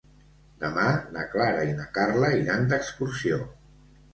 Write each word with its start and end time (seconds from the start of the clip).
Demà 0.61 0.85
na 1.17 1.25
Clara 1.35 1.67
i 1.73 1.77
na 1.81 1.87
Carla 1.99 2.33
iran 2.41 2.67
d'excursió. 2.73 3.39